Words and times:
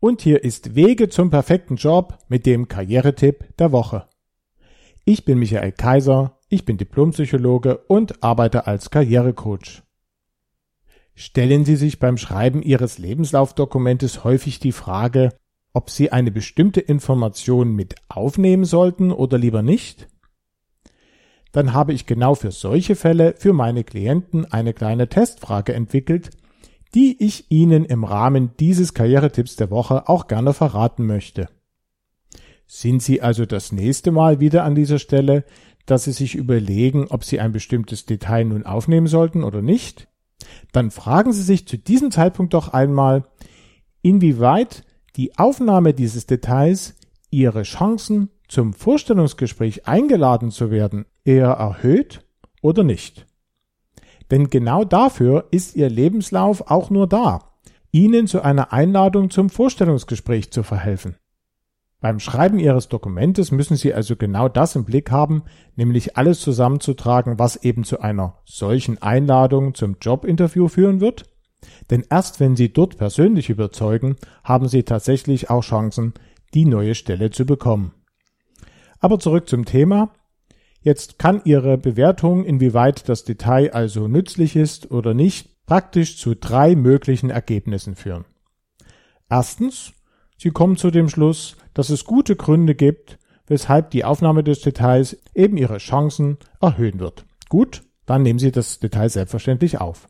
und 0.00 0.22
hier 0.22 0.44
ist 0.44 0.74
Wege 0.74 1.08
zum 1.08 1.30
perfekten 1.30 1.76
Job 1.76 2.18
mit 2.28 2.46
dem 2.46 2.68
Karrieretipp 2.68 3.56
der 3.56 3.72
Woche. 3.72 4.06
Ich 5.04 5.24
bin 5.24 5.38
Michael 5.38 5.72
Kaiser, 5.72 6.38
ich 6.48 6.64
bin 6.64 6.76
Diplompsychologe 6.76 7.78
und 7.88 8.22
arbeite 8.22 8.66
als 8.66 8.90
Karrierecoach. 8.90 9.82
Stellen 11.14 11.64
Sie 11.64 11.76
sich 11.76 11.98
beim 11.98 12.16
Schreiben 12.16 12.62
Ihres 12.62 12.98
Lebenslaufdokumentes 12.98 14.22
häufig 14.22 14.60
die 14.60 14.72
Frage, 14.72 15.30
ob 15.72 15.90
Sie 15.90 16.12
eine 16.12 16.30
bestimmte 16.30 16.80
Information 16.80 17.74
mit 17.74 17.96
aufnehmen 18.08 18.64
sollten 18.64 19.10
oder 19.10 19.36
lieber 19.36 19.62
nicht? 19.62 20.08
Dann 21.50 21.72
habe 21.72 21.92
ich 21.92 22.06
genau 22.06 22.34
für 22.34 22.52
solche 22.52 22.94
Fälle 22.94 23.34
für 23.36 23.52
meine 23.52 23.82
Klienten 23.82 24.44
eine 24.44 24.74
kleine 24.74 25.08
Testfrage 25.08 25.72
entwickelt, 25.72 26.30
die 26.94 27.22
ich 27.22 27.50
Ihnen 27.50 27.84
im 27.84 28.04
Rahmen 28.04 28.50
dieses 28.58 28.94
Karrieretipps 28.94 29.56
der 29.56 29.70
Woche 29.70 30.08
auch 30.08 30.26
gerne 30.26 30.54
verraten 30.54 31.06
möchte. 31.06 31.48
Sind 32.66 33.02
Sie 33.02 33.22
also 33.22 33.46
das 33.46 33.72
nächste 33.72 34.10
Mal 34.10 34.40
wieder 34.40 34.64
an 34.64 34.74
dieser 34.74 34.98
Stelle, 34.98 35.44
dass 35.86 36.04
Sie 36.04 36.12
sich 36.12 36.34
überlegen, 36.34 37.06
ob 37.08 37.24
Sie 37.24 37.40
ein 37.40 37.52
bestimmtes 37.52 38.04
Detail 38.04 38.44
nun 38.44 38.64
aufnehmen 38.64 39.06
sollten 39.06 39.42
oder 39.42 39.62
nicht? 39.62 40.08
Dann 40.72 40.90
fragen 40.90 41.32
Sie 41.32 41.42
sich 41.42 41.66
zu 41.66 41.78
diesem 41.78 42.10
Zeitpunkt 42.10 42.54
doch 42.54 42.68
einmal, 42.68 43.24
inwieweit 44.02 44.84
die 45.16 45.38
Aufnahme 45.38 45.94
dieses 45.94 46.26
Details 46.26 46.94
Ihre 47.30 47.62
Chancen 47.62 48.30
zum 48.48 48.72
Vorstellungsgespräch 48.72 49.86
eingeladen 49.86 50.50
zu 50.50 50.70
werden 50.70 51.06
eher 51.24 51.50
erhöht 51.50 52.24
oder 52.62 52.84
nicht. 52.84 53.27
Denn 54.30 54.50
genau 54.50 54.84
dafür 54.84 55.46
ist 55.50 55.76
Ihr 55.76 55.88
Lebenslauf 55.88 56.70
auch 56.70 56.90
nur 56.90 57.06
da, 57.06 57.40
Ihnen 57.90 58.26
zu 58.26 58.42
einer 58.42 58.72
Einladung 58.72 59.30
zum 59.30 59.48
Vorstellungsgespräch 59.48 60.50
zu 60.50 60.62
verhelfen. 60.62 61.16
Beim 62.00 62.20
Schreiben 62.20 62.60
Ihres 62.60 62.88
Dokumentes 62.88 63.50
müssen 63.50 63.76
Sie 63.76 63.92
also 63.92 64.14
genau 64.14 64.48
das 64.48 64.76
im 64.76 64.84
Blick 64.84 65.10
haben, 65.10 65.42
nämlich 65.74 66.16
alles 66.16 66.40
zusammenzutragen, 66.40 67.40
was 67.40 67.56
eben 67.56 67.82
zu 67.82 68.00
einer 68.00 68.38
solchen 68.44 69.02
Einladung 69.02 69.74
zum 69.74 69.96
Jobinterview 70.00 70.68
führen 70.68 71.00
wird. 71.00 71.24
Denn 71.90 72.04
erst 72.08 72.38
wenn 72.38 72.54
Sie 72.54 72.72
dort 72.72 72.98
persönlich 72.98 73.50
überzeugen, 73.50 74.14
haben 74.44 74.68
Sie 74.68 74.84
tatsächlich 74.84 75.50
auch 75.50 75.62
Chancen, 75.62 76.14
die 76.54 76.66
neue 76.66 76.94
Stelle 76.94 77.30
zu 77.30 77.44
bekommen. 77.44 77.92
Aber 79.00 79.18
zurück 79.18 79.48
zum 79.48 79.64
Thema. 79.64 80.10
Jetzt 80.80 81.18
kann 81.18 81.42
Ihre 81.44 81.76
Bewertung, 81.76 82.44
inwieweit 82.44 83.08
das 83.08 83.24
Detail 83.24 83.72
also 83.72 84.08
nützlich 84.08 84.56
ist 84.56 84.90
oder 84.90 85.14
nicht, 85.14 85.66
praktisch 85.66 86.16
zu 86.16 86.34
drei 86.34 86.76
möglichen 86.76 87.30
Ergebnissen 87.30 87.94
führen. 87.94 88.24
Erstens, 89.28 89.92
Sie 90.38 90.50
kommen 90.50 90.76
zu 90.76 90.90
dem 90.90 91.08
Schluss, 91.08 91.56
dass 91.74 91.90
es 91.90 92.04
gute 92.04 92.36
Gründe 92.36 92.74
gibt, 92.74 93.18
weshalb 93.48 93.90
die 93.90 94.04
Aufnahme 94.04 94.44
des 94.44 94.60
Details 94.60 95.18
eben 95.34 95.56
Ihre 95.56 95.78
Chancen 95.78 96.38
erhöhen 96.60 97.00
wird. 97.00 97.26
Gut, 97.48 97.82
dann 98.06 98.22
nehmen 98.22 98.38
Sie 98.38 98.52
das 98.52 98.78
Detail 98.78 99.08
selbstverständlich 99.08 99.80
auf. 99.80 100.08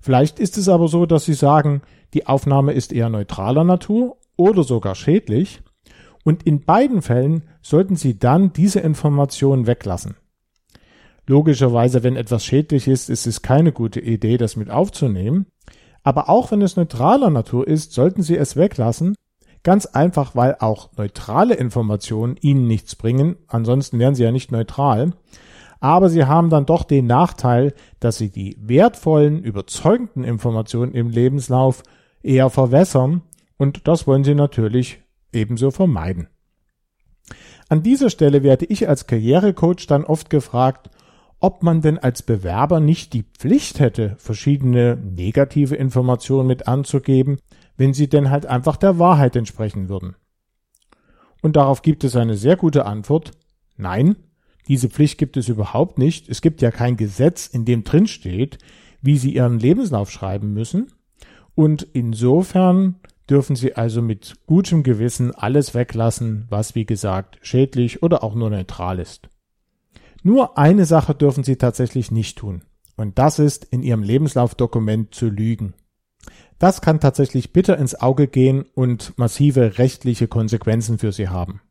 Vielleicht 0.00 0.40
ist 0.40 0.58
es 0.58 0.68
aber 0.68 0.88
so, 0.88 1.06
dass 1.06 1.26
Sie 1.26 1.34
sagen, 1.34 1.82
die 2.14 2.26
Aufnahme 2.26 2.72
ist 2.72 2.92
eher 2.92 3.08
neutraler 3.08 3.64
Natur 3.64 4.16
oder 4.36 4.64
sogar 4.64 4.94
schädlich 4.94 5.62
und 6.24 6.44
in 6.44 6.64
beiden 6.64 7.02
Fällen 7.02 7.44
sollten 7.62 7.96
Sie 7.96 8.18
dann 8.18 8.52
diese 8.52 8.80
Informationen 8.80 9.66
weglassen. 9.66 10.14
Logischerweise, 11.26 12.02
wenn 12.02 12.16
etwas 12.16 12.44
schädlich 12.44 12.88
ist, 12.88 13.08
ist 13.08 13.26
es 13.26 13.42
keine 13.42 13.72
gute 13.72 14.00
Idee, 14.00 14.38
das 14.38 14.56
mit 14.56 14.70
aufzunehmen. 14.70 15.46
Aber 16.02 16.28
auch 16.28 16.50
wenn 16.50 16.62
es 16.62 16.76
neutraler 16.76 17.30
Natur 17.30 17.66
ist, 17.66 17.92
sollten 17.92 18.22
Sie 18.22 18.36
es 18.36 18.56
weglassen. 18.56 19.14
Ganz 19.62 19.86
einfach, 19.86 20.34
weil 20.34 20.56
auch 20.58 20.90
neutrale 20.96 21.54
Informationen 21.54 22.36
Ihnen 22.40 22.66
nichts 22.66 22.96
bringen. 22.96 23.36
Ansonsten 23.46 24.00
wären 24.00 24.16
Sie 24.16 24.24
ja 24.24 24.32
nicht 24.32 24.50
neutral. 24.50 25.12
Aber 25.78 26.08
Sie 26.08 26.24
haben 26.24 26.50
dann 26.50 26.66
doch 26.66 26.82
den 26.82 27.06
Nachteil, 27.06 27.72
dass 28.00 28.18
Sie 28.18 28.30
die 28.30 28.56
wertvollen, 28.60 29.42
überzeugenden 29.42 30.24
Informationen 30.24 30.92
im 30.92 31.08
Lebenslauf 31.08 31.84
eher 32.22 32.50
verwässern. 32.50 33.22
Und 33.56 33.86
das 33.86 34.08
wollen 34.08 34.24
Sie 34.24 34.34
natürlich 34.34 35.01
ebenso 35.32 35.70
vermeiden. 35.70 36.28
An 37.68 37.82
dieser 37.82 38.10
Stelle 38.10 38.42
werde 38.42 38.66
ich 38.66 38.88
als 38.88 39.06
Karrierecoach 39.06 39.86
dann 39.86 40.04
oft 40.04 40.30
gefragt, 40.30 40.90
ob 41.40 41.62
man 41.62 41.80
denn 41.80 41.98
als 41.98 42.22
Bewerber 42.22 42.78
nicht 42.78 43.14
die 43.14 43.24
Pflicht 43.24 43.80
hätte, 43.80 44.14
verschiedene 44.18 44.96
negative 44.96 45.74
Informationen 45.74 46.46
mit 46.46 46.68
anzugeben, 46.68 47.38
wenn 47.76 47.94
sie 47.94 48.08
denn 48.08 48.30
halt 48.30 48.46
einfach 48.46 48.76
der 48.76 48.98
Wahrheit 48.98 49.34
entsprechen 49.34 49.88
würden. 49.88 50.14
Und 51.40 51.56
darauf 51.56 51.82
gibt 51.82 52.04
es 52.04 52.14
eine 52.14 52.36
sehr 52.36 52.56
gute 52.56 52.86
Antwort. 52.86 53.32
Nein, 53.76 54.16
diese 54.68 54.88
Pflicht 54.88 55.18
gibt 55.18 55.36
es 55.36 55.48
überhaupt 55.48 55.98
nicht. 55.98 56.28
Es 56.28 56.40
gibt 56.40 56.62
ja 56.62 56.70
kein 56.70 56.96
Gesetz, 56.96 57.48
in 57.48 57.64
dem 57.64 57.82
drin 57.82 58.06
steht, 58.06 58.58
wie 59.00 59.18
Sie 59.18 59.34
Ihren 59.34 59.58
Lebenslauf 59.58 60.10
schreiben 60.10 60.52
müssen. 60.52 60.92
Und 61.54 61.82
insofern 61.92 63.00
dürfen 63.32 63.56
Sie 63.56 63.74
also 63.76 64.02
mit 64.02 64.34
gutem 64.46 64.82
Gewissen 64.82 65.34
alles 65.34 65.74
weglassen, 65.74 66.44
was 66.50 66.74
wie 66.74 66.84
gesagt 66.84 67.38
schädlich 67.40 68.02
oder 68.02 68.22
auch 68.22 68.34
nur 68.34 68.50
neutral 68.50 68.98
ist. 68.98 69.30
Nur 70.22 70.58
eine 70.58 70.84
Sache 70.84 71.14
dürfen 71.14 71.42
Sie 71.42 71.56
tatsächlich 71.56 72.10
nicht 72.10 72.36
tun. 72.36 72.62
Und 72.94 73.18
das 73.18 73.38
ist, 73.38 73.64
in 73.64 73.82
Ihrem 73.82 74.02
Lebenslaufdokument 74.02 75.14
zu 75.14 75.30
lügen. 75.30 75.72
Das 76.58 76.82
kann 76.82 77.00
tatsächlich 77.00 77.54
bitter 77.54 77.78
ins 77.78 77.94
Auge 77.94 78.28
gehen 78.28 78.66
und 78.74 79.16
massive 79.16 79.78
rechtliche 79.78 80.28
Konsequenzen 80.28 80.98
für 80.98 81.10
Sie 81.10 81.30
haben. 81.30 81.62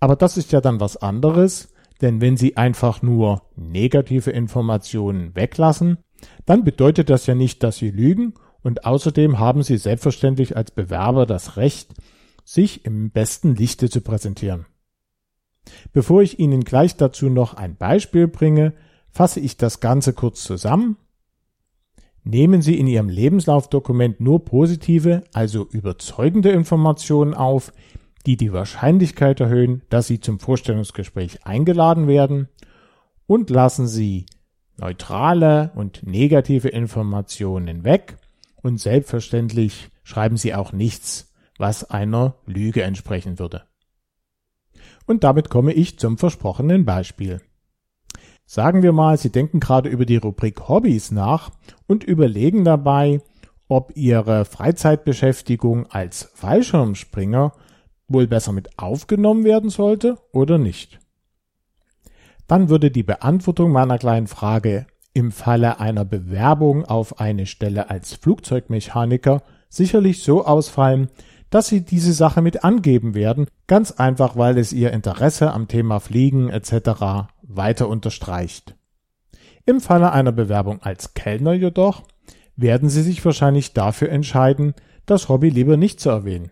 Aber 0.00 0.16
das 0.16 0.38
ist 0.38 0.50
ja 0.50 0.62
dann 0.62 0.80
was 0.80 0.96
anderes, 0.96 1.68
denn 2.00 2.22
wenn 2.22 2.38
Sie 2.38 2.56
einfach 2.56 3.02
nur 3.02 3.42
negative 3.54 4.30
Informationen 4.30 5.36
weglassen, 5.36 5.98
dann 6.46 6.64
bedeutet 6.64 7.10
das 7.10 7.26
ja 7.26 7.34
nicht, 7.34 7.62
dass 7.62 7.76
Sie 7.76 7.90
lügen 7.90 8.32
und 8.62 8.84
außerdem 8.84 9.38
haben 9.38 9.62
Sie 9.62 9.76
selbstverständlich 9.76 10.56
als 10.56 10.70
Bewerber 10.70 11.26
das 11.26 11.56
Recht, 11.56 11.92
sich 12.44 12.84
im 12.84 13.10
besten 13.10 13.54
Lichte 13.54 13.88
zu 13.88 14.00
präsentieren. 14.00 14.66
Bevor 15.92 16.22
ich 16.22 16.38
Ihnen 16.38 16.64
gleich 16.64 16.96
dazu 16.96 17.28
noch 17.28 17.54
ein 17.54 17.76
Beispiel 17.76 18.28
bringe, 18.28 18.72
fasse 19.10 19.40
ich 19.40 19.56
das 19.56 19.80
Ganze 19.80 20.12
kurz 20.12 20.42
zusammen. 20.42 20.96
Nehmen 22.24 22.62
Sie 22.62 22.78
in 22.78 22.86
Ihrem 22.86 23.08
Lebenslaufdokument 23.08 24.20
nur 24.20 24.44
positive, 24.44 25.24
also 25.32 25.66
überzeugende 25.68 26.50
Informationen 26.50 27.34
auf, 27.34 27.72
die 28.26 28.36
die 28.36 28.52
Wahrscheinlichkeit 28.52 29.40
erhöhen, 29.40 29.82
dass 29.88 30.06
Sie 30.06 30.20
zum 30.20 30.38
Vorstellungsgespräch 30.38 31.44
eingeladen 31.44 32.06
werden 32.06 32.48
und 33.26 33.50
lassen 33.50 33.88
Sie 33.88 34.26
neutrale 34.76 35.72
und 35.74 36.06
negative 36.06 36.68
Informationen 36.68 37.84
weg 37.84 38.16
und 38.62 38.78
selbstverständlich 38.80 39.90
schreiben 40.04 40.36
Sie 40.36 40.54
auch 40.54 40.72
nichts, 40.72 41.32
was 41.58 41.84
einer 41.84 42.36
Lüge 42.46 42.82
entsprechen 42.82 43.38
würde. 43.38 43.64
Und 45.06 45.24
damit 45.24 45.50
komme 45.50 45.72
ich 45.72 45.98
zum 45.98 46.18
versprochenen 46.18 46.84
Beispiel. 46.84 47.40
Sagen 48.46 48.82
wir 48.82 48.92
mal, 48.92 49.16
Sie 49.16 49.30
denken 49.30 49.60
gerade 49.60 49.88
über 49.88 50.06
die 50.06 50.16
Rubrik 50.16 50.68
Hobbys 50.68 51.10
nach 51.10 51.50
und 51.86 52.04
überlegen 52.04 52.64
dabei, 52.64 53.20
ob 53.68 53.96
Ihre 53.96 54.44
Freizeitbeschäftigung 54.44 55.86
als 55.86 56.30
Fallschirmspringer 56.34 57.52
wohl 58.08 58.26
besser 58.26 58.52
mit 58.52 58.78
aufgenommen 58.78 59.44
werden 59.44 59.70
sollte 59.70 60.18
oder 60.32 60.58
nicht. 60.58 60.98
Dann 62.46 62.68
würde 62.68 62.90
die 62.90 63.02
Beantwortung 63.02 63.72
meiner 63.72 63.98
kleinen 63.98 64.26
Frage 64.26 64.86
im 65.14 65.30
Falle 65.32 65.80
einer 65.80 66.04
Bewerbung 66.04 66.84
auf 66.84 67.20
eine 67.20 67.46
Stelle 67.46 67.90
als 67.90 68.14
Flugzeugmechaniker 68.14 69.42
sicherlich 69.68 70.22
so 70.22 70.44
ausfallen, 70.44 71.08
dass 71.50 71.68
Sie 71.68 71.84
diese 71.84 72.14
Sache 72.14 72.40
mit 72.40 72.64
angeben 72.64 73.14
werden, 73.14 73.46
ganz 73.66 73.92
einfach, 73.92 74.36
weil 74.36 74.56
es 74.56 74.72
Ihr 74.72 74.90
Interesse 74.92 75.52
am 75.52 75.68
Thema 75.68 76.00
Fliegen 76.00 76.48
etc. 76.48 77.28
weiter 77.42 77.88
unterstreicht. 77.88 78.74
Im 79.66 79.80
Falle 79.80 80.12
einer 80.12 80.32
Bewerbung 80.32 80.82
als 80.82 81.14
Kellner 81.14 81.52
jedoch 81.52 82.02
werden 82.56 82.88
Sie 82.88 83.02
sich 83.02 83.24
wahrscheinlich 83.24 83.74
dafür 83.74 84.08
entscheiden, 84.08 84.74
das 85.04 85.28
Hobby 85.28 85.50
lieber 85.50 85.76
nicht 85.76 86.00
zu 86.00 86.08
erwähnen. 86.08 86.50